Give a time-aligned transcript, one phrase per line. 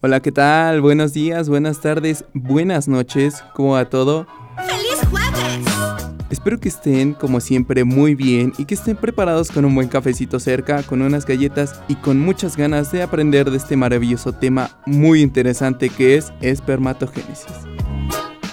[0.00, 0.80] Hola, ¿qué tal?
[0.80, 4.26] Buenos días, buenas tardes, buenas noches, ¿cómo va todo?
[6.30, 10.38] Espero que estén, como siempre, muy bien y que estén preparados con un buen cafecito
[10.38, 15.22] cerca, con unas galletas y con muchas ganas de aprender de este maravilloso tema muy
[15.22, 17.46] interesante que es espermatogénesis.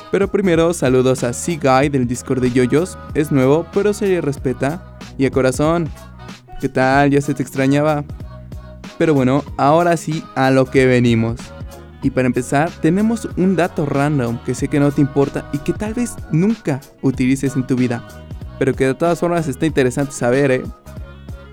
[0.09, 4.98] Pero primero, saludos a C-Guy del Discord de Yoyos, es nuevo, pero se le respeta.
[5.17, 5.89] Y a corazón,
[6.62, 7.09] ¿qué tal?
[7.12, 8.05] ¿Ya se te extrañaba?
[8.98, 11.55] Pero bueno, ahora sí a lo que venimos.
[12.05, 15.73] Y para empezar, tenemos un dato random que sé que no te importa y que
[15.73, 18.08] tal vez nunca utilices en tu vida.
[18.59, 20.64] Pero que de todas formas está interesante saber, ¿eh?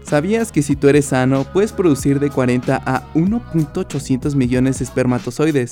[0.02, 5.70] ¿Sabías que si tú eres sano, puedes producir de 40 a 1.800 millones de espermatozoides?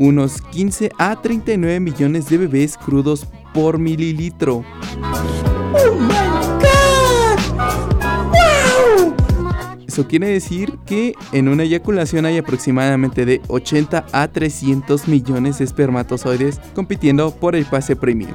[0.00, 4.64] Unos 15 a 39 millones de bebés crudos por mililitro.
[9.98, 15.64] Eso quiere decir que en una eyaculación hay aproximadamente de 80 a 300 millones de
[15.64, 18.28] espermatozoides compitiendo por el pase premio.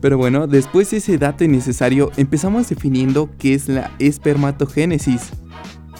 [0.00, 5.32] Pero bueno, después de ese dato innecesario, empezamos definiendo qué es la espermatogénesis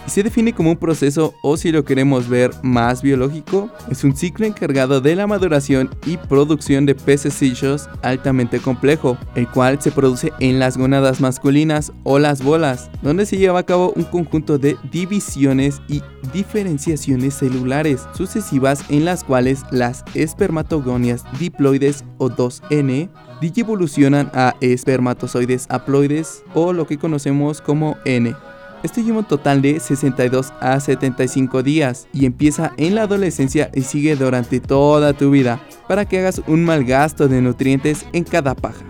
[0.07, 4.47] se define como un proceso o si lo queremos ver más biológico, es un ciclo
[4.47, 10.59] encargado de la maduración y producción de pececillos altamente complejo, el cual se produce en
[10.59, 15.81] las gonadas masculinas o las bolas, donde se lleva a cabo un conjunto de divisiones
[15.89, 23.09] y diferenciaciones celulares sucesivas en las cuales las espermatogonias diploides o 2N
[23.57, 28.35] evolucionan a espermatozoides haploides o lo que conocemos como N.
[28.83, 33.83] Este lleva un total de 62 a 75 días y empieza en la adolescencia y
[33.83, 38.55] sigue durante toda tu vida para que hagas un mal gasto de nutrientes en cada
[38.55, 38.85] paja.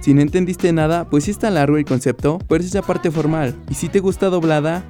[0.00, 3.54] Si no entendiste nada, pues está largo el concepto, pero es la parte formal.
[3.70, 4.84] Y si te gusta doblada,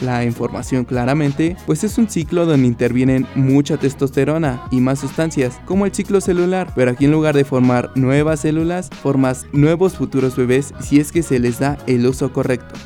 [0.00, 5.84] la información claramente, pues es un ciclo donde intervienen mucha testosterona y más sustancias, como
[5.84, 10.72] el ciclo celular, pero aquí en lugar de formar nuevas células, formas nuevos futuros bebés
[10.80, 12.76] si es que se les da el uso correcto.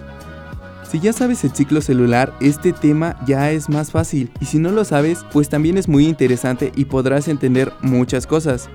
[0.94, 4.71] Si ya sabes el ciclo celular, este tema ya es más fácil y si no
[4.71, 8.71] lo sabes, pues también es muy interesante y podrás entender muchas cosas.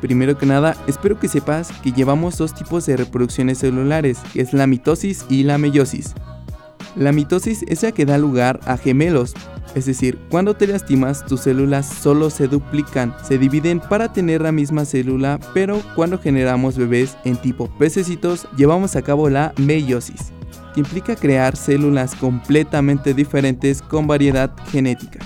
[0.00, 4.52] Primero que nada, espero que sepas que llevamos dos tipos de reproducciones celulares, que es
[4.52, 6.14] la mitosis y la meiosis.
[6.94, 9.34] La mitosis es la que da lugar a gemelos,
[9.74, 14.52] es decir, cuando te lastimas tus células solo se duplican, se dividen para tener la
[14.52, 20.32] misma célula, pero cuando generamos bebés en tipo pececitos llevamos a cabo la meiosis
[20.76, 25.18] implica crear células completamente diferentes con variedad genética.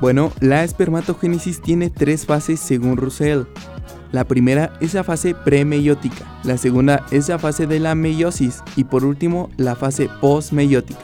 [0.00, 3.42] Bueno, la espermatogénesis tiene tres fases según Russell.
[4.12, 8.84] La primera es la fase premeiótica, la segunda es la fase de la meiosis y
[8.84, 11.00] por último la fase postmeiótica.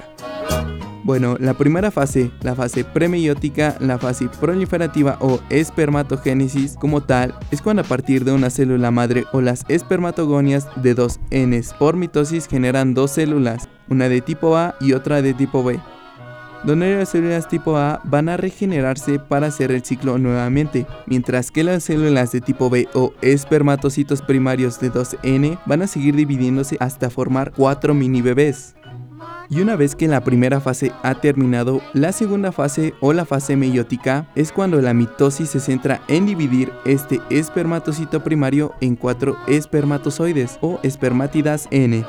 [1.03, 7.62] Bueno, la primera fase, la fase premeiótica, la fase proliferativa o espermatogénesis como tal, es
[7.62, 12.47] cuando a partir de una célula madre o las espermatogonias de dos Ns por mitosis
[12.47, 15.81] generan dos células, una de tipo A y otra de tipo B
[16.65, 21.65] donde las células tipo A van a regenerarse para hacer el ciclo nuevamente, mientras que
[21.65, 27.11] las células de tipo B o espermatocitos primarios de 2N van a seguir dividiéndose hasta
[27.11, 28.75] formar 4 mini bebés.
[29.53, 33.56] Y una vez que la primera fase ha terminado, la segunda fase o la fase
[33.56, 40.59] meiótica es cuando la mitosis se centra en dividir este espermatocito primario en cuatro espermatozoides
[40.61, 42.06] o espermátidas N.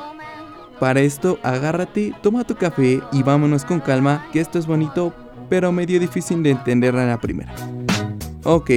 [0.78, 5.12] Para esto, agárrate, toma tu café y vámonos con calma, que esto es bonito,
[5.48, 7.52] pero medio difícil de entender a la primera.
[8.44, 8.70] Ok,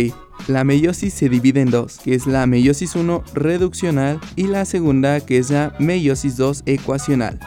[0.48, 5.20] la meiosis se divide en dos, que es la meiosis 1 reduccional y la segunda
[5.20, 7.40] que es la meiosis 2 ecuacional.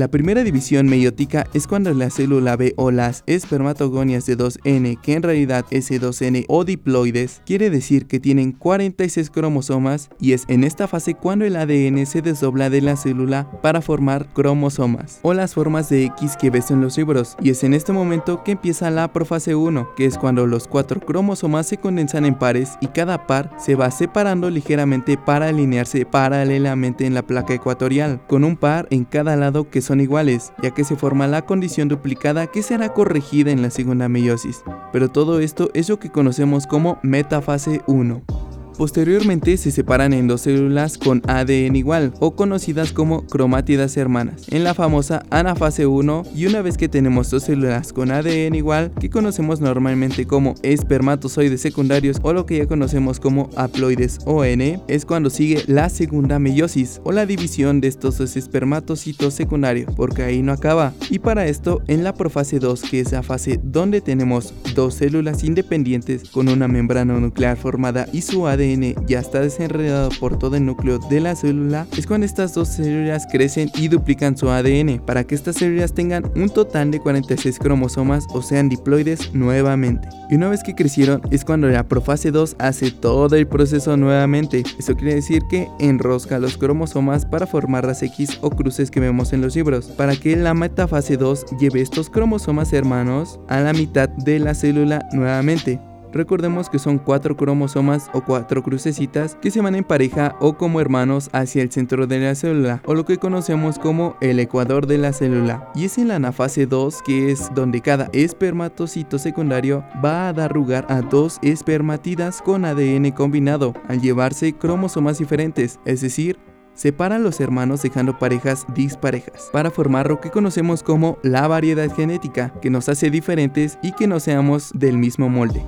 [0.00, 5.12] La primera división meiótica es cuando la célula B o las espermatogonias de 2N, que
[5.12, 10.64] en realidad es 2N o diploides, quiere decir que tienen 46 cromosomas y es en
[10.64, 15.52] esta fase cuando el ADN se desdobla de la célula para formar cromosomas o las
[15.52, 18.90] formas de X que ves en los libros y es en este momento que empieza
[18.90, 23.26] la profase 1, que es cuando los cuatro cromosomas se condensan en pares y cada
[23.26, 28.88] par se va separando ligeramente para alinearse paralelamente en la placa ecuatorial, con un par
[28.88, 32.94] en cada lado que son iguales, ya que se forma la condición duplicada que será
[32.94, 34.62] corregida en la segunda meiosis.
[34.92, 38.39] Pero todo esto es lo que conocemos como metafase 1.
[38.76, 44.64] Posteriormente se separan en dos células con ADN igual o conocidas como cromátidas hermanas en
[44.64, 49.10] la famosa anafase 1 y una vez que tenemos dos células con ADN igual que
[49.10, 55.04] conocemos normalmente como espermatozoides secundarios o lo que ya conocemos como haploides o N es
[55.04, 60.42] cuando sigue la segunda meiosis o la división de estos dos espermatocitos secundarios porque ahí
[60.42, 60.92] no acaba.
[61.10, 65.44] Y para esto en la profase 2 que es la fase donde tenemos dos células
[65.44, 68.59] independientes con una membrana nuclear formada y su ADN
[69.06, 73.26] ya está desenredado por todo el núcleo de la célula, es cuando estas dos células
[73.30, 78.26] crecen y duplican su ADN para que estas células tengan un total de 46 cromosomas
[78.32, 80.08] o sean diploides nuevamente.
[80.28, 84.62] Y una vez que crecieron es cuando la profase 2 hace todo el proceso nuevamente.
[84.78, 89.32] Eso quiere decir que enrosca los cromosomas para formar las X o cruces que vemos
[89.32, 94.08] en los libros, para que la metafase 2 lleve estos cromosomas hermanos a la mitad
[94.08, 95.80] de la célula nuevamente.
[96.12, 100.80] Recordemos que son cuatro cromosomas o cuatro crucecitas que se van en pareja o como
[100.80, 104.98] hermanos hacia el centro de la célula, o lo que conocemos como el ecuador de
[104.98, 105.70] la célula.
[105.74, 110.54] Y es en la anafase 2 que es donde cada espermatocito secundario va a dar
[110.54, 116.38] lugar a dos espermatidas con ADN combinado, al llevarse cromosomas diferentes, es decir,
[116.74, 122.52] separan los hermanos dejando parejas disparejas, para formar lo que conocemos como la variedad genética,
[122.62, 125.64] que nos hace diferentes y que no seamos del mismo molde.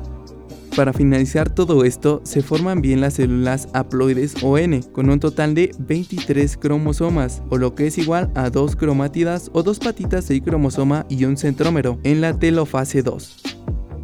[0.76, 5.54] Para finalizar todo esto, se forman bien las células haploides o N, con un total
[5.54, 10.40] de 23 cromosomas, o lo que es igual a dos cromátidas o dos patitas de
[10.42, 13.42] cromosoma y un centrómero, en la telofase 2.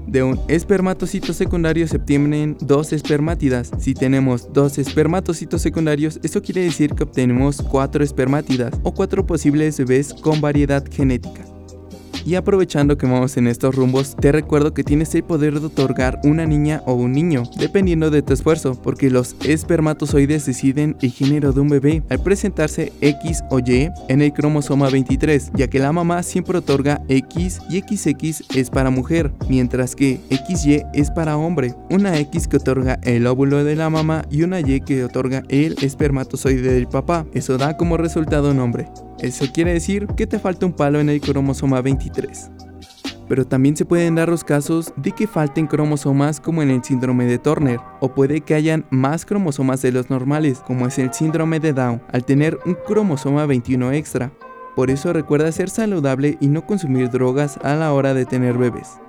[0.08, 3.70] De un espermatocito secundario se obtienen dos espermátidas.
[3.78, 9.78] Si tenemos dos espermatocitos secundarios, esto quiere decir que obtenemos cuatro espermátidas o cuatro posibles
[9.78, 11.44] bebés con variedad genética.
[12.28, 16.20] Y aprovechando que vamos en estos rumbos, te recuerdo que tienes el poder de otorgar
[16.24, 21.54] una niña o un niño, dependiendo de tu esfuerzo, porque los espermatozoides deciden el género
[21.54, 25.90] de un bebé al presentarse X o Y en el cromosoma 23, ya que la
[25.90, 31.74] mamá siempre otorga X y XX es para mujer, mientras que XY es para hombre.
[31.88, 35.76] Una X que otorga el óvulo de la mamá y una Y que otorga el
[35.80, 37.24] espermatozoide del papá.
[37.32, 38.86] Eso da como resultado un hombre.
[39.20, 42.50] Eso quiere decir que te falta un palo en el cromosoma 23.
[43.28, 47.26] Pero también se pueden dar los casos de que falten cromosomas como en el síndrome
[47.26, 51.58] de Turner, o puede que hayan más cromosomas de los normales, como es el síndrome
[51.58, 54.32] de Down, al tener un cromosoma 21 extra.
[54.76, 59.00] Por eso recuerda ser saludable y no consumir drogas a la hora de tener bebés.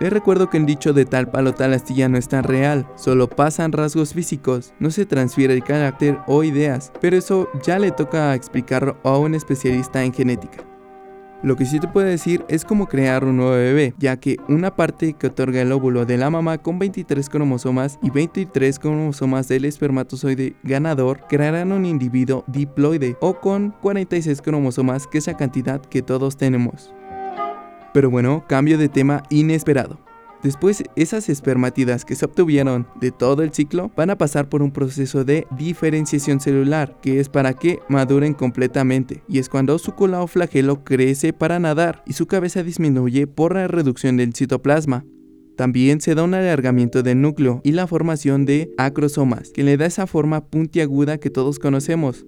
[0.00, 3.28] Les recuerdo que el dicho de tal palo tal astilla no es tan real, solo
[3.28, 8.34] pasan rasgos físicos, no se transfiere el carácter o ideas, pero eso ya le toca
[8.34, 10.64] explicarlo a un especialista en genética.
[11.44, 14.74] Lo que sí te puedo decir es cómo crear un nuevo bebé, ya que una
[14.74, 19.66] parte que otorga el óvulo de la mamá con 23 cromosomas y 23 cromosomas del
[19.66, 26.00] espermatozoide ganador crearán un individuo diploide o con 46 cromosomas que es la cantidad que
[26.00, 26.94] todos tenemos.
[27.94, 30.00] Pero bueno, cambio de tema inesperado.
[30.42, 34.72] Después, esas espermatidas que se obtuvieron de todo el ciclo van a pasar por un
[34.72, 40.20] proceso de diferenciación celular, que es para que maduren completamente, y es cuando su cola
[40.20, 45.06] o flagelo crece para nadar y su cabeza disminuye por la reducción del citoplasma.
[45.56, 49.86] También se da un alargamiento del núcleo y la formación de acrosomas, que le da
[49.86, 52.26] esa forma puntiaguda que todos conocemos.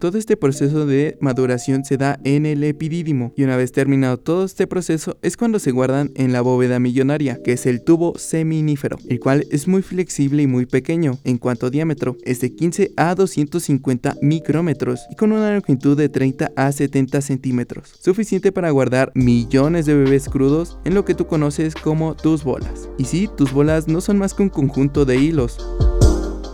[0.00, 4.46] Todo este proceso de maduración se da en el epidídimo y una vez terminado todo
[4.46, 8.96] este proceso es cuando se guardan en la bóveda millonaria, que es el tubo seminífero,
[9.10, 12.92] el cual es muy flexible y muy pequeño en cuanto a diámetro, es de 15
[12.96, 19.12] a 250 micrómetros y con una longitud de 30 a 70 centímetros, suficiente para guardar
[19.14, 22.88] millones de bebés crudos en lo que tú conoces como tus bolas.
[22.96, 25.58] Y sí, tus bolas no son más que un conjunto de hilos.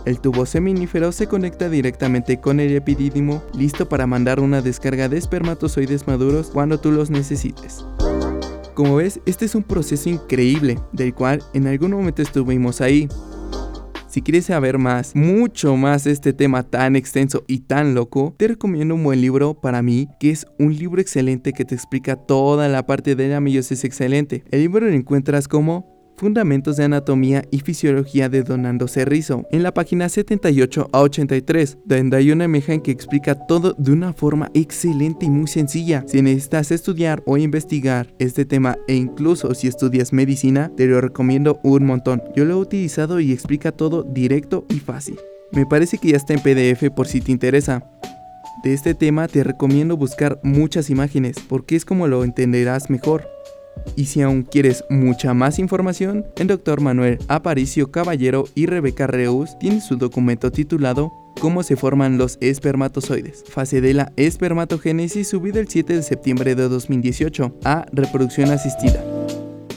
[0.07, 5.17] El tubo seminífero se conecta directamente con el epidídimo, listo para mandar una descarga de
[5.17, 7.85] espermatozoides maduros cuando tú los necesites.
[8.73, 13.09] Como ves, este es un proceso increíble, del cual en algún momento estuvimos ahí.
[14.07, 18.47] Si quieres saber más, mucho más de este tema tan extenso y tan loco, te
[18.47, 22.69] recomiendo un buen libro para mí, que es un libro excelente que te explica toda
[22.69, 24.45] la parte de la meiosis excelente.
[24.51, 29.71] El libro lo encuentras como Fundamentos de Anatomía y Fisiología de Donando Cerrizo, en la
[29.71, 35.27] página 78 a 83, donde hay una imagen que explica todo de una forma excelente
[35.27, 36.03] y muy sencilla.
[36.07, 41.59] Si necesitas estudiar o investigar este tema e incluso si estudias medicina, te lo recomiendo
[41.61, 42.23] un montón.
[42.35, 45.19] Yo lo he utilizado y explica todo directo y fácil.
[45.51, 47.83] Me parece que ya está en PDF por si te interesa.
[48.63, 53.36] De este tema te recomiendo buscar muchas imágenes porque es como lo entenderás mejor.
[53.95, 59.57] Y si aún quieres mucha más información, el doctor Manuel Aparicio Caballero y Rebeca Reus
[59.59, 65.67] tienen su documento titulado Cómo se forman los espermatozoides, fase de la espermatogénesis subido el
[65.67, 69.03] 7 de septiembre de 2018 a reproducción asistida.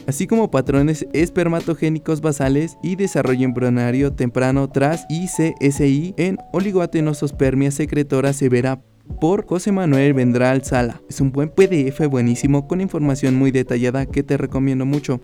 [0.06, 8.82] Así como patrones espermatogénicos basales y desarrollo embrionario temprano tras ICSI en oligoatenosospermia secretora severa
[9.20, 11.00] por José Manuel Vendral Sala.
[11.08, 15.20] Es un buen PDF buenísimo con información muy detallada que te recomiendo mucho.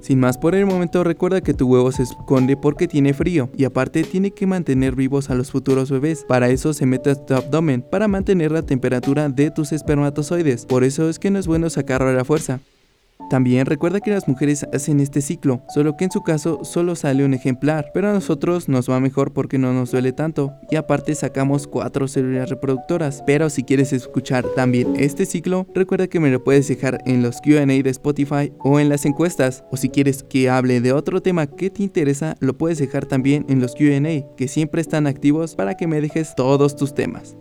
[0.00, 3.64] Sin más por el momento, recuerda que tu huevo se esconde porque tiene frío y
[3.64, 6.24] aparte tiene que mantener vivos a los futuros bebés.
[6.26, 10.66] Para eso se mete a tu abdomen para mantener la temperatura de tus espermatozoides.
[10.66, 12.60] Por eso es que no es bueno sacarlo a la fuerza.
[13.28, 17.24] También recuerda que las mujeres hacen este ciclo, solo que en su caso solo sale
[17.24, 21.14] un ejemplar, pero a nosotros nos va mejor porque no nos duele tanto y aparte
[21.14, 23.22] sacamos cuatro células reproductoras.
[23.26, 27.40] Pero si quieres escuchar también este ciclo, recuerda que me lo puedes dejar en los
[27.40, 31.46] QA de Spotify o en las encuestas, o si quieres que hable de otro tema
[31.46, 35.76] que te interesa, lo puedes dejar también en los QA, que siempre están activos para
[35.76, 37.36] que me dejes todos tus temas.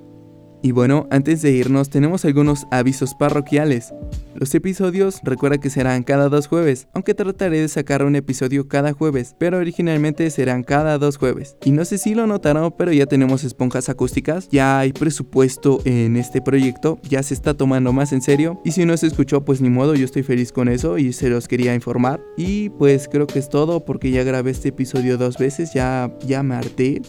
[0.61, 3.93] Y bueno, antes de irnos tenemos algunos avisos parroquiales.
[4.35, 8.93] Los episodios recuerda que serán cada dos jueves, aunque trataré de sacar un episodio cada
[8.93, 11.55] jueves, pero originalmente serán cada dos jueves.
[11.63, 16.17] Y no sé si lo notaron, pero ya tenemos esponjas acústicas, ya hay presupuesto en
[16.17, 18.61] este proyecto, ya se está tomando más en serio.
[18.65, 21.29] Y si no se escuchó, pues ni modo, yo estoy feliz con eso y se
[21.29, 22.21] los quería informar.
[22.37, 26.43] Y pues creo que es todo porque ya grabé este episodio dos veces, ya, ya
[26.43, 27.01] me harté.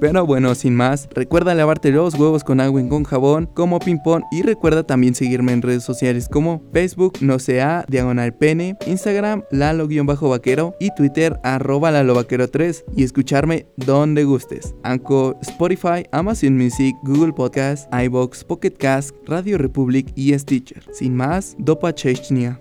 [0.00, 3.98] Pero bueno, sin más, recuerda lavarte los huevos con agua y con jabón como ping
[3.98, 9.42] pong y recuerda también seguirme en redes sociales como Facebook no sea diagonal pene, Instagram
[9.50, 14.74] lalo-vaquero y Twitter arroba lalovaquero3 y escucharme donde gustes.
[14.84, 20.84] Anchor, Spotify, Amazon Music, Google Podcast, iBox, Pocket Cast, Radio Republic y Stitcher.
[20.92, 22.60] Sin más, Dopa Chechnya.